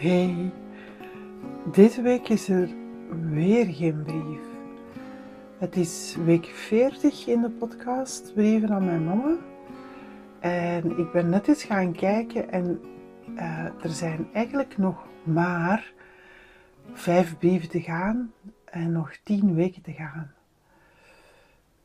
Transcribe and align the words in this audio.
Hey, 0.00 0.52
deze 1.72 2.02
week 2.02 2.28
is 2.28 2.48
er 2.48 2.68
weer 3.30 3.66
geen 3.66 4.02
brief. 4.02 4.40
Het 5.58 5.76
is 5.76 6.16
week 6.24 6.46
40 6.46 7.26
in 7.26 7.40
de 7.40 7.50
podcast 7.50 8.34
Brieven 8.34 8.70
aan 8.70 8.84
mijn 8.84 9.04
mama. 9.04 9.36
En 10.38 10.98
ik 10.98 11.12
ben 11.12 11.28
net 11.28 11.48
eens 11.48 11.64
gaan 11.64 11.92
kijken 11.92 12.50
en 12.50 12.80
uh, 13.34 13.64
er 13.64 13.90
zijn 13.90 14.28
eigenlijk 14.32 14.78
nog 14.78 15.06
maar 15.22 15.92
vijf 16.92 17.38
brieven 17.38 17.68
te 17.68 17.80
gaan 17.80 18.32
en 18.64 18.92
nog 18.92 19.16
tien 19.24 19.54
weken 19.54 19.82
te 19.82 19.92
gaan. 19.92 20.32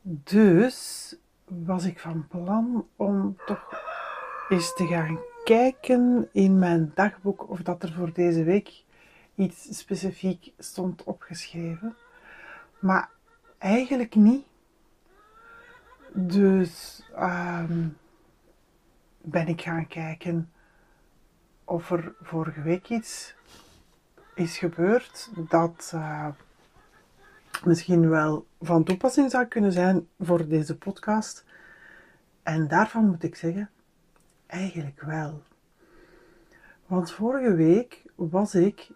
Dus 0.02 1.14
was 1.44 1.84
ik 1.84 1.98
van 1.98 2.26
plan 2.28 2.86
om 2.96 3.36
toch 3.46 3.82
eens 4.48 4.74
te 4.74 4.86
gaan 4.86 5.18
kijken 5.46 6.28
in 6.32 6.58
mijn 6.58 6.92
dagboek 6.94 7.50
of 7.50 7.62
dat 7.62 7.82
er 7.82 7.92
voor 7.92 8.12
deze 8.12 8.44
week 8.44 8.84
iets 9.34 9.78
specifiek 9.78 10.52
stond 10.58 11.04
opgeschreven. 11.04 11.96
Maar 12.78 13.10
eigenlijk 13.58 14.14
niet. 14.14 14.44
Dus 16.12 17.02
um, 17.18 17.96
ben 19.20 19.48
ik 19.48 19.62
gaan 19.62 19.86
kijken 19.86 20.50
of 21.64 21.90
er 21.90 22.14
vorige 22.22 22.62
week 22.62 22.88
iets 22.88 23.34
is 24.34 24.58
gebeurd 24.58 25.30
dat 25.48 25.92
uh, 25.94 26.28
misschien 27.64 28.08
wel 28.08 28.46
van 28.60 28.84
toepassing 28.84 29.30
zou 29.30 29.44
kunnen 29.44 29.72
zijn 29.72 30.08
voor 30.18 30.48
deze 30.48 30.78
podcast. 30.78 31.44
En 32.42 32.68
daarvan 32.68 33.06
moet 33.06 33.22
ik 33.22 33.34
zeggen, 33.34 33.70
eigenlijk 34.46 35.02
wel. 35.02 35.42
Want 36.86 37.12
vorige 37.12 37.54
week 37.54 38.02
was 38.14 38.54
ik 38.54 38.90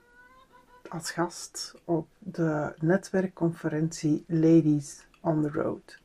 als 0.89 1.11
gast 1.11 1.75
op 1.85 2.09
de 2.19 2.75
netwerkconferentie 2.79 4.25
Ladies 4.27 5.07
on 5.21 5.43
the 5.43 5.51
Road. 5.51 5.99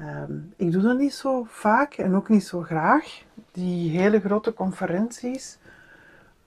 Um, 0.00 0.52
ik 0.56 0.72
doe 0.72 0.82
dat 0.82 0.98
niet 0.98 1.14
zo 1.14 1.44
vaak 1.48 1.94
en 1.94 2.14
ook 2.14 2.28
niet 2.28 2.44
zo 2.44 2.62
graag, 2.62 3.22
die 3.52 3.98
hele 3.98 4.20
grote 4.20 4.52
conferenties, 4.54 5.58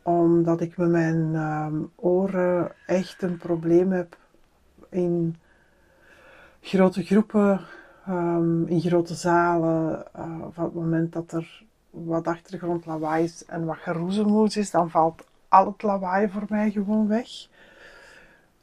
omdat 0.02 0.62
ik 0.62 0.78
met 0.78 0.90
mijn 0.90 1.36
um, 1.36 1.92
oren 1.96 2.72
echt 2.86 3.22
een 3.22 3.38
probleem 3.38 3.92
heb 3.92 4.18
in 4.90 5.36
grote 6.62 7.04
groepen, 7.04 7.62
um, 8.10 8.68
in 8.68 8.82
grote 8.82 9.16
zalen, 9.16 10.06
uh, 10.16 10.46
van 10.52 10.64
het 10.64 10.74
moment 10.74 11.14
dat 11.14 11.32
er 11.32 11.64
wat 12.06 12.28
achtergrondlawaai 12.28 13.24
is 13.24 13.46
en 13.46 13.66
wat 13.66 13.78
geroezemoes 13.78 14.58
is, 14.58 14.72
dan 14.72 14.90
valt 14.90 15.24
al 15.48 15.66
het 15.66 15.82
lawaai 15.82 16.30
voor 16.30 16.46
mij 16.50 16.72
gewoon 16.72 17.08
weg. 17.08 17.28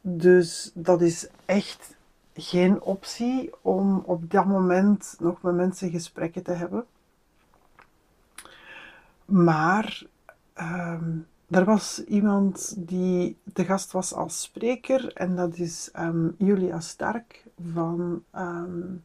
Dus 0.01 0.71
dat 0.73 1.01
is 1.01 1.27
echt 1.45 1.97
geen 2.33 2.81
optie 2.81 3.51
om 3.61 4.03
op 4.05 4.31
dat 4.31 4.45
moment 4.45 5.15
nog 5.19 5.41
met 5.41 5.55
mensen 5.55 5.89
gesprekken 5.89 6.43
te 6.43 6.51
hebben. 6.51 6.85
Maar 9.25 10.03
um, 10.55 11.27
er 11.49 11.65
was 11.65 12.03
iemand 12.03 12.73
die 12.77 13.37
de 13.43 13.65
gast 13.65 13.91
was 13.91 14.13
als 14.13 14.41
spreker 14.41 15.13
en 15.13 15.35
dat 15.35 15.57
is 15.57 15.89
um, 15.99 16.35
Julia 16.37 16.79
Stark 16.79 17.45
van 17.71 18.23
um, 18.35 19.03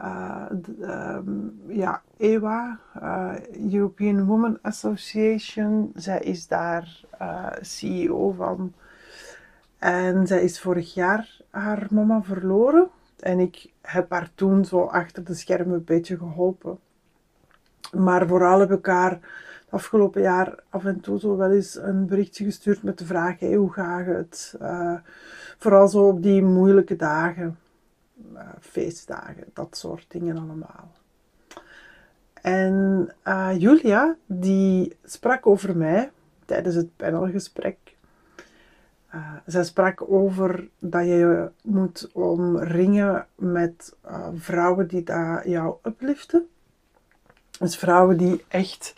uh, 0.00 0.46
um, 0.80 1.60
ja, 1.68 2.02
EWA, 2.16 2.78
uh, 3.02 3.34
European 3.72 4.24
Women 4.24 4.58
Association. 4.62 5.92
Zij 5.94 6.20
is 6.20 6.46
daar 6.46 7.00
uh, 7.22 7.46
CEO 7.60 8.30
van. 8.30 8.72
En 9.78 10.26
zij 10.26 10.42
is 10.42 10.60
vorig 10.60 10.94
jaar 10.94 11.40
haar 11.50 11.86
mama 11.90 12.22
verloren. 12.22 12.88
En 13.18 13.38
ik 13.38 13.72
heb 13.80 14.10
haar 14.10 14.30
toen 14.34 14.64
zo 14.64 14.80
achter 14.84 15.24
de 15.24 15.34
schermen 15.34 15.74
een 15.74 15.84
beetje 15.84 16.16
geholpen. 16.16 16.78
Maar 17.92 18.26
vooral 18.26 18.60
heb 18.60 18.72
ik 18.72 18.86
haar 18.86 19.18
afgelopen 19.68 20.22
jaar 20.22 20.54
af 20.68 20.84
en 20.84 21.00
toe 21.00 21.18
zo 21.18 21.36
wel 21.36 21.50
eens 21.50 21.76
een 21.76 22.06
berichtje 22.06 22.44
gestuurd 22.44 22.82
met 22.82 22.98
de 22.98 23.06
vraag: 23.06 23.38
hey, 23.38 23.54
hoe 23.54 23.72
gaat 23.72 24.06
het? 24.06 24.56
vooral 25.58 25.88
zo 25.88 26.08
op 26.08 26.22
die 26.22 26.42
moeilijke 26.42 26.96
dagen. 26.96 27.58
Eh, 28.34 28.48
feestdagen, 28.60 29.44
dat 29.52 29.76
soort 29.76 30.04
dingen 30.08 30.36
allemaal. 30.36 30.92
En 32.42 33.08
uh, 33.24 33.50
Julia, 33.58 34.16
die 34.26 34.96
sprak 35.04 35.46
over 35.46 35.76
mij 35.76 36.10
tijdens 36.44 36.74
het 36.74 36.96
panelgesprek. 36.96 37.76
Uh, 39.14 39.32
zij 39.46 39.64
sprak 39.64 40.10
over 40.10 40.68
dat 40.78 41.04
je 41.04 41.50
moet 41.62 42.10
omringen 42.12 43.26
met 43.34 43.96
vrouwen 44.34 44.88
die 44.88 45.02
dat 45.02 45.44
jou 45.44 45.76
upliften. 45.82 46.48
Dus 47.58 47.76
vrouwen 47.76 48.16
die 48.16 48.44
echt 48.48 48.94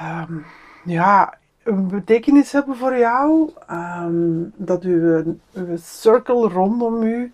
um, 0.00 0.44
ja, 0.84 1.38
een 1.62 1.88
betekenis 1.88 2.52
hebben 2.52 2.76
voor 2.76 2.96
jou. 2.96 3.50
Um, 3.70 4.52
dat 4.56 4.82
uw, 4.82 5.36
uw 5.52 5.76
circle 5.76 6.48
rondom 6.48 7.02
u 7.02 7.32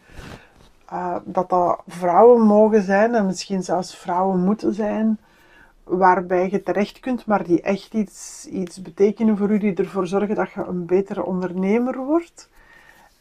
uh, 0.92 1.16
dat 1.24 1.48
dat 1.48 1.82
vrouwen 1.86 2.46
mogen 2.46 2.82
zijn 2.82 3.14
en 3.14 3.26
misschien 3.26 3.62
zelfs 3.62 3.96
vrouwen 3.96 4.44
moeten 4.44 4.74
zijn 4.74 5.18
waarbij 5.84 6.50
je 6.50 6.62
terecht 6.62 7.00
kunt, 7.00 7.26
maar 7.26 7.44
die 7.44 7.60
echt 7.60 7.94
iets, 7.94 8.46
iets 8.46 8.82
betekenen 8.82 9.36
voor 9.36 9.50
u, 9.50 9.58
die 9.58 9.74
ervoor 9.74 10.06
zorgen 10.06 10.34
dat 10.34 10.50
je 10.50 10.64
een 10.64 10.86
betere 10.86 11.24
ondernemer 11.24 11.96
wordt. 11.96 12.48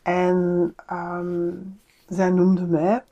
En 0.01 0.75
um, 0.91 1.79
zij 2.07 2.29
noemde 2.29 2.65
mij 2.65 3.03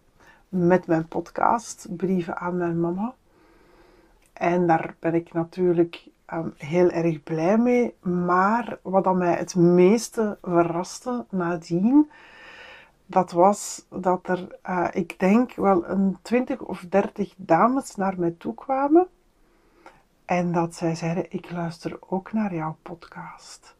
met 0.49 0.87
mijn 0.87 1.07
podcast 1.07 1.87
Brieven 1.89 2.37
aan 2.37 2.57
mijn 2.57 2.79
mama. 2.79 3.13
En 4.33 4.67
daar 4.67 4.95
ben 4.99 5.13
ik 5.13 5.33
natuurlijk 5.33 6.07
um, 6.33 6.53
heel 6.57 6.89
erg 6.89 7.23
blij 7.23 7.57
mee. 7.57 7.95
Maar 8.01 8.77
wat 8.81 9.03
dat 9.03 9.15
mij 9.15 9.33
het 9.33 9.55
meeste 9.55 10.37
verraste 10.41 11.25
nadien, 11.29 12.09
dat 13.07 13.31
was 13.31 13.85
dat 13.89 14.27
er, 14.29 14.47
uh, 14.69 14.87
ik 14.91 15.19
denk, 15.19 15.53
wel 15.53 15.87
een 15.87 16.17
twintig 16.21 16.61
of 16.61 16.85
dertig 16.89 17.33
dames 17.37 17.95
naar 17.95 18.19
mij 18.19 18.35
toe 18.37 18.53
kwamen. 18.53 19.07
En 20.25 20.51
dat 20.51 20.75
zij 20.75 20.95
zeiden, 20.95 21.25
ik 21.29 21.51
luister 21.51 21.97
ook 22.09 22.33
naar 22.33 22.53
jouw 22.55 22.77
podcast. 22.81 23.75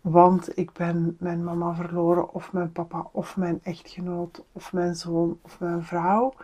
Want 0.00 0.58
ik 0.58 0.72
ben 0.72 1.16
mijn 1.18 1.44
mama 1.44 1.74
verloren, 1.74 2.32
of 2.32 2.52
mijn 2.52 2.72
papa, 2.72 3.06
of 3.12 3.36
mijn 3.36 3.60
echtgenoot, 3.62 4.44
of 4.52 4.72
mijn 4.72 4.94
zoon, 4.94 5.38
of 5.42 5.60
mijn 5.60 5.82
vrouw. 5.82 6.34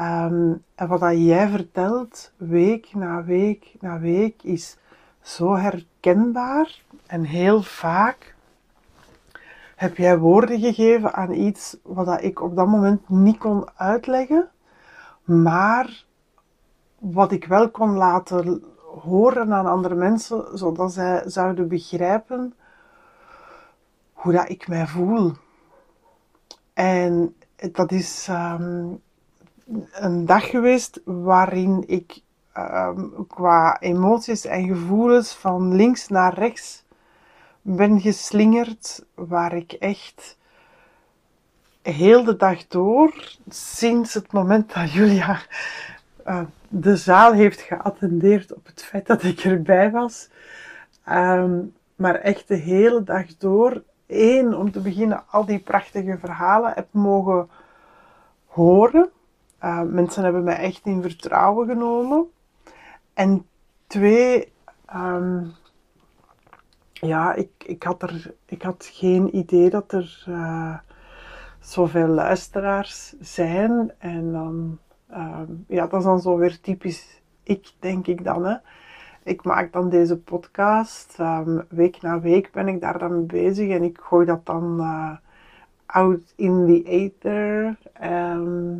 Um, 0.00 0.64
en 0.74 0.88
wat 0.88 1.00
dat 1.00 1.18
jij 1.18 1.48
vertelt, 1.48 2.32
week 2.36 2.94
na 2.94 3.24
week 3.24 3.74
na 3.80 3.98
week, 3.98 4.42
is 4.42 4.76
zo 5.20 5.54
herkenbaar. 5.54 6.82
En 7.06 7.24
heel 7.24 7.62
vaak 7.62 8.35
heb 9.76 9.96
jij 9.96 10.18
woorden 10.18 10.60
gegeven 10.60 11.14
aan 11.14 11.32
iets 11.32 11.76
wat 11.82 12.22
ik 12.22 12.42
op 12.42 12.56
dat 12.56 12.66
moment 12.66 13.08
niet 13.08 13.38
kon 13.38 13.68
uitleggen, 13.76 14.48
maar 15.24 16.04
wat 16.98 17.32
ik 17.32 17.44
wel 17.44 17.70
kon 17.70 17.96
laten 17.96 18.64
horen 19.02 19.52
aan 19.52 19.66
andere 19.66 19.94
mensen, 19.94 20.58
zodat 20.58 20.92
zij 20.92 21.22
zouden 21.26 21.68
begrijpen 21.68 22.54
hoe 24.12 24.32
dat 24.32 24.48
ik 24.48 24.68
mij 24.68 24.86
voel. 24.86 25.32
En 26.72 27.34
dat 27.72 27.92
is 27.92 28.28
um, 28.30 29.00
een 29.92 30.26
dag 30.26 30.50
geweest 30.50 31.00
waarin 31.04 31.84
ik 31.86 32.20
um, 32.58 33.26
qua 33.26 33.80
emoties 33.80 34.44
en 34.44 34.66
gevoelens 34.66 35.34
van 35.34 35.74
links 35.74 36.08
naar 36.08 36.34
rechts 36.34 36.84
ben 37.68 38.00
geslingerd, 38.00 39.04
waar 39.14 39.56
ik 39.56 39.72
echt 39.72 40.36
heel 41.82 42.24
de 42.24 42.36
dag 42.36 42.66
door, 42.66 43.36
sinds 43.48 44.14
het 44.14 44.32
moment 44.32 44.74
dat 44.74 44.92
Julia 44.92 45.40
uh, 46.26 46.40
de 46.68 46.96
zaal 46.96 47.32
heeft 47.32 47.60
geattendeerd 47.60 48.54
op 48.54 48.66
het 48.66 48.84
feit 48.84 49.06
dat 49.06 49.22
ik 49.22 49.44
erbij 49.44 49.90
was, 49.90 50.28
um, 51.08 51.74
maar 51.94 52.14
echt 52.14 52.48
de 52.48 52.54
hele 52.54 53.02
dag 53.02 53.36
door, 53.36 53.82
één, 54.06 54.58
om 54.58 54.70
te 54.70 54.80
beginnen, 54.80 55.24
al 55.30 55.44
die 55.44 55.58
prachtige 55.58 56.18
verhalen 56.18 56.72
heb 56.74 56.86
mogen 56.90 57.48
horen. 58.46 59.10
Uh, 59.62 59.82
mensen 59.82 60.24
hebben 60.24 60.44
mij 60.44 60.56
echt 60.56 60.80
in 60.84 61.02
vertrouwen 61.02 61.66
genomen. 61.66 62.30
En 63.14 63.46
twee, 63.86 64.52
um, 64.94 65.54
ja, 67.00 67.34
ik, 67.34 67.50
ik, 67.66 67.82
had 67.82 68.02
er, 68.02 68.34
ik 68.46 68.62
had 68.62 68.90
geen 68.92 69.36
idee 69.36 69.70
dat 69.70 69.92
er 69.92 70.24
uh, 70.28 70.78
zoveel 71.60 72.08
luisteraars 72.08 73.14
zijn. 73.20 73.92
En 73.98 74.32
dan, 74.32 74.78
uh, 75.10 75.40
ja, 75.68 75.86
dat 75.86 76.00
is 76.00 76.06
dan 76.06 76.20
zo 76.20 76.36
weer 76.36 76.60
typisch 76.60 77.20
ik, 77.42 77.72
denk 77.78 78.06
ik 78.06 78.24
dan. 78.24 78.44
Hè. 78.44 78.56
ik 79.22 79.44
maak 79.44 79.72
dan 79.72 79.88
deze 79.88 80.16
podcast. 80.18 81.14
Ehm, 81.18 81.60
week 81.68 82.02
na 82.02 82.20
week 82.20 82.52
ben 82.52 82.68
ik 82.68 82.80
daar 82.80 82.98
dan 82.98 83.12
mee 83.12 83.26
bezig 83.26 83.70
en 83.70 83.82
ik 83.82 83.98
gooi 84.02 84.26
dat 84.26 84.46
dan 84.46 84.76
uh, 84.80 85.16
out 85.86 86.32
in 86.36 86.66
the 86.66 86.82
ether. 86.90 87.78
Ehm, 87.92 88.74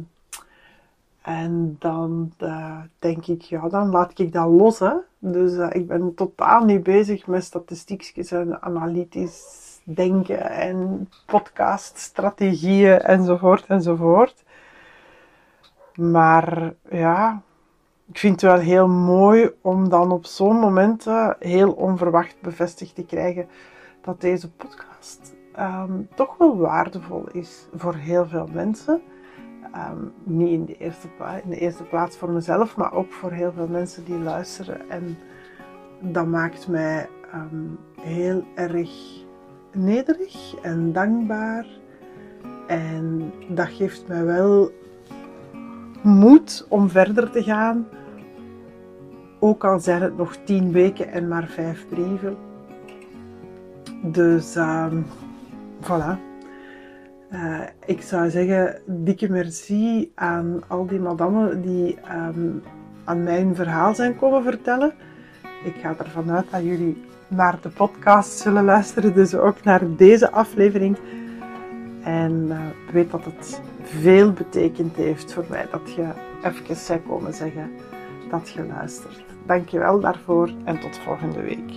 en 1.23 1.77
dan 1.79 2.33
uh, 2.43 2.81
denk 2.99 3.27
ik, 3.27 3.43
ja, 3.43 3.69
dan 3.69 3.91
laat 3.91 4.19
ik 4.19 4.33
dat 4.33 4.49
los. 4.49 4.79
Hè. 4.79 4.93
Dus 5.33 5.53
uh, 5.53 5.67
ik 5.71 5.87
ben 5.87 6.15
totaal 6.15 6.65
niet 6.65 6.83
bezig 6.83 7.27
met 7.27 7.45
statistiekjes 7.45 8.31
en 8.31 8.63
analytisch 8.63 9.81
denken 9.85 10.51
en 10.51 11.09
podcaststrategieën 11.27 13.01
enzovoort 13.01 13.67
enzovoort. 13.67 14.45
Maar 15.95 16.75
ja, 16.91 17.43
ik 18.09 18.19
vind 18.19 18.41
het 18.41 18.51
wel 18.51 18.61
heel 18.61 18.89
mooi 18.89 19.51
om 19.61 19.89
dan 19.89 20.13
op 20.13 20.27
zo'n 20.27 20.59
momenten 20.59 21.37
heel 21.39 21.73
onverwacht 21.73 22.37
bevestigd 22.41 22.95
te 22.95 23.05
krijgen 23.05 23.49
dat 24.01 24.21
deze 24.21 24.51
podcast 24.51 25.35
um, 25.59 26.09
toch 26.15 26.37
wel 26.37 26.57
waardevol 26.57 27.27
is 27.33 27.67
voor 27.75 27.95
heel 27.95 28.27
veel 28.27 28.49
mensen. 28.53 29.03
Um, 29.75 30.13
niet 30.25 30.51
in 30.51 30.65
de, 30.65 30.77
eerste 30.77 31.09
in 31.45 31.51
de 31.51 31.59
eerste 31.59 31.83
plaats 31.85 32.17
voor 32.17 32.31
mezelf, 32.31 32.77
maar 32.77 32.93
ook 32.93 33.13
voor 33.13 33.33
heel 33.33 33.53
veel 33.53 33.69
mensen 33.69 34.05
die 34.05 34.19
luisteren. 34.19 34.91
En 34.91 35.19
dat 36.01 36.27
maakt 36.27 36.69
mij 36.69 37.09
um, 37.35 37.79
heel 38.01 38.45
erg 38.55 38.91
nederig 39.73 40.55
en 40.63 40.93
dankbaar. 40.93 41.67
En 42.67 43.33
dat 43.49 43.69
geeft 43.69 44.09
mij 44.09 44.25
wel 44.25 44.71
moed 46.03 46.67
om 46.69 46.89
verder 46.89 47.31
te 47.31 47.43
gaan. 47.43 47.87
Ook 49.39 49.65
al 49.65 49.81
zijn 49.81 50.03
het 50.03 50.17
nog 50.17 50.37
tien 50.45 50.73
weken 50.73 51.13
en 51.13 51.29
maar 51.29 51.47
vijf 51.47 51.89
brieven. 51.89 52.37
Dus 54.03 54.57
uh, 54.57 54.93
voilà. 55.81 56.36
Uh, 57.33 57.61
ik 57.87 58.03
zou 58.03 58.31
zeggen, 58.31 58.81
dikke 58.87 59.31
merci 59.31 60.13
aan 60.15 60.63
al 60.67 60.87
die 60.87 61.01
madammen 61.01 61.63
die 61.63 61.99
um, 62.13 62.63
aan 63.05 63.23
mijn 63.23 63.55
verhaal 63.55 63.95
zijn 63.95 64.17
komen 64.17 64.43
vertellen. 64.43 64.93
Ik 65.65 65.75
ga 65.83 65.95
ervan 65.99 66.31
uit 66.31 66.51
dat 66.51 66.63
jullie 66.63 67.05
naar 67.29 67.59
de 67.61 67.69
podcast 67.69 68.39
zullen 68.39 68.65
luisteren, 68.65 69.15
dus 69.15 69.35
ook 69.35 69.65
naar 69.65 69.97
deze 69.97 70.31
aflevering. 70.31 70.97
En 72.03 72.47
uh, 72.49 72.59
weet 72.93 73.11
dat 73.11 73.25
het 73.25 73.61
veel 73.83 74.33
betekend 74.33 74.97
heeft 74.97 75.33
voor 75.33 75.45
mij 75.49 75.67
dat 75.71 75.95
je 75.95 76.09
even 76.43 76.77
zou 76.77 76.99
komen 76.99 77.35
zeggen 77.35 77.71
dat 78.31 78.49
je 78.49 78.67
luistert. 78.67 79.25
Dankjewel 79.47 80.01
daarvoor 80.01 80.51
en 80.65 80.81
tot 80.81 80.99
volgende 80.99 81.41
week. 81.41 81.73